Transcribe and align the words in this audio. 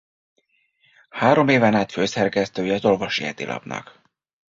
Három 1.09 1.47
éven 1.47 1.73
át 1.73 1.91
főszerkesztője 1.91 2.73
az 2.73 2.85
Orvosi 2.85 3.23
Hetilapnak. 3.23 4.01